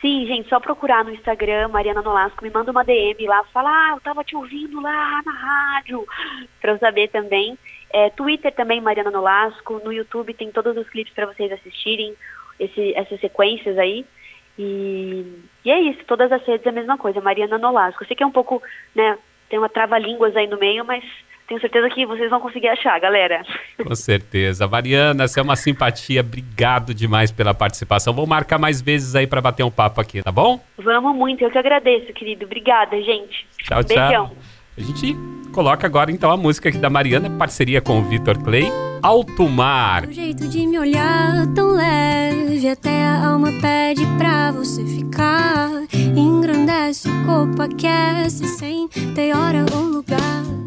Sim, 0.00 0.26
gente, 0.26 0.48
só 0.48 0.58
procurar 0.58 1.04
no 1.04 1.10
Instagram, 1.10 1.68
Mariana 1.68 2.00
Nolasco, 2.00 2.44
me 2.44 2.50
manda 2.50 2.70
uma 2.70 2.84
DM 2.84 3.26
lá, 3.26 3.44
fala, 3.52 3.70
ah, 3.70 3.92
eu 3.94 4.00
tava 4.00 4.24
te 4.24 4.36
ouvindo 4.36 4.80
lá 4.80 5.20
na 5.24 5.32
rádio, 5.32 6.06
pra 6.62 6.72
eu 6.72 6.78
saber 6.78 7.08
também. 7.08 7.58
É, 7.92 8.10
Twitter 8.10 8.54
também, 8.54 8.80
Mariana 8.80 9.10
Nolasco, 9.10 9.80
no 9.84 9.92
YouTube 9.92 10.34
tem 10.34 10.50
todos 10.50 10.76
os 10.76 10.88
clipes 10.88 11.12
para 11.12 11.26
vocês 11.26 11.50
assistirem, 11.52 12.14
esse, 12.58 12.94
essas 12.94 13.20
sequências 13.20 13.78
aí. 13.78 14.04
E, 14.58 15.24
e, 15.64 15.70
é 15.70 15.80
isso, 15.80 16.04
todas 16.06 16.32
as 16.32 16.42
redes 16.44 16.66
é 16.66 16.70
a 16.70 16.72
mesma 16.72 16.96
coisa, 16.96 17.20
Mariana 17.20 17.58
Nolasco. 17.58 18.02
Eu 18.02 18.06
sei 18.06 18.16
que 18.16 18.22
é 18.22 18.26
um 18.26 18.32
pouco, 18.32 18.62
né, 18.94 19.18
tem 19.48 19.58
uma 19.58 19.68
trava-línguas 19.68 20.34
aí 20.34 20.46
no 20.46 20.58
meio, 20.58 20.84
mas 20.84 21.04
tenho 21.46 21.60
certeza 21.60 21.88
que 21.90 22.04
vocês 22.04 22.28
vão 22.28 22.40
conseguir 22.40 22.68
achar, 22.68 22.98
galera. 22.98 23.44
Com 23.78 23.94
certeza. 23.94 24.66
Mariana, 24.66 25.28
você 25.28 25.38
é 25.38 25.42
uma 25.42 25.56
simpatia. 25.56 26.20
Obrigado 26.20 26.92
demais 26.92 27.30
pela 27.30 27.54
participação. 27.54 28.12
Vou 28.12 28.26
marcar 28.26 28.58
mais 28.58 28.82
vezes 28.82 29.14
aí 29.14 29.26
para 29.26 29.40
bater 29.40 29.62
um 29.62 29.70
papo 29.70 30.00
aqui, 30.00 30.22
tá 30.22 30.32
bom? 30.32 30.60
Vamos 30.76 31.14
muito. 31.14 31.44
Eu 31.44 31.50
que 31.50 31.58
agradeço, 31.58 32.12
querido. 32.12 32.46
Obrigada, 32.46 33.00
gente. 33.00 33.46
Tchau, 33.62 33.84
tchau. 33.84 34.36
A 34.76 34.82
gente 34.82 35.16
coloca 35.52 35.86
agora 35.86 36.12
então 36.12 36.30
a 36.30 36.36
música 36.36 36.68
aqui 36.68 36.76
da 36.76 36.90
Mariana, 36.90 37.30
parceria 37.30 37.80
com 37.80 37.98
o 37.98 38.02
Vitor 38.02 38.36
Clay, 38.42 38.70
Alto 39.00 39.48
Mar. 39.48 40.06
O 40.06 40.12
jeito 40.12 40.46
de 40.48 40.66
me 40.66 40.78
olhar 40.78 41.46
tão 41.54 41.72
leve, 41.72 42.68
até 42.68 43.06
a 43.06 43.28
alma 43.28 43.50
pede 43.60 44.04
pra 44.18 44.52
você 44.52 44.84
ficar. 44.84 45.70
Engrandece 46.14 47.08
o 47.08 47.24
corpo, 47.24 47.62
aquece 47.62 48.46
sem 48.48 48.86
ter 49.14 49.34
hora 49.34 49.64
ou 49.74 49.82
lugar. 49.82 50.65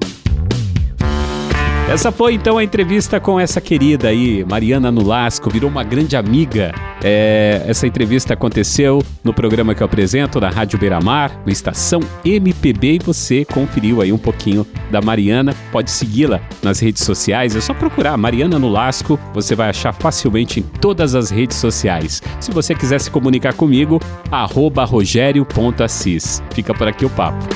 Essa 1.90 2.12
foi 2.12 2.36
então 2.36 2.60
a 2.60 2.64
entrevista 2.64 3.20
com 3.20 3.40
essa 3.40 3.60
querida 3.60 4.10
aí, 4.10 4.46
Mariana 4.48 4.92
Nulasco, 4.92 5.50
virou 5.50 5.68
uma 5.68 5.84
grande 5.84 6.16
amiga. 6.16 6.72
É, 7.04 7.64
essa 7.66 7.88
entrevista 7.88 8.36
aconteceu 8.36 9.02
no 9.24 9.34
programa 9.34 9.74
que 9.74 9.82
eu 9.82 9.86
apresento, 9.86 10.40
na 10.40 10.50
Rádio 10.52 10.78
Beira-Mar, 10.78 11.42
no 11.44 11.52
Estação 11.52 12.00
MPB, 12.24 12.94
e 12.94 13.00
você 13.00 13.44
conferiu 13.44 14.04
aí 14.04 14.14
um 14.14 14.20
pouquinho 14.20 14.68
da 14.92 15.02
Mariana. 15.02 15.56
Pode 15.72 15.90
segui-la 15.90 16.40
nas 16.62 16.80
redes 16.80 17.04
sociais, 17.04 17.56
é 17.56 17.60
só 17.60 17.74
procurar 17.74 18.16
Mariana 18.18 18.60
Nulasco, 18.60 19.20
você 19.34 19.56
vai 19.56 19.72
achar 19.72 19.92
facilmente 19.92 20.60
em 20.60 20.64
todas 20.64 21.16
as 21.16 21.32
redes 21.32 21.58
sociais. 21.58 22.22
Se 22.40 22.52
você 22.52 22.76
quiser 22.76 23.02
se 23.02 23.10
comunicar 23.10 23.56
comigo, 23.56 24.00
arroba 24.32 24.86
rogério.assis. 24.86 26.44
Fica 26.52 26.72
por 26.72 26.88
aqui 26.88 27.04
o 27.04 27.10
papo. 27.10 27.48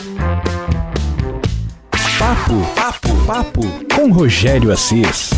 Papo, 2.18 2.66
papo, 2.74 2.83
papo 3.26 3.62
com 3.96 4.12
Rogério 4.12 4.72
Assis. 4.72 5.30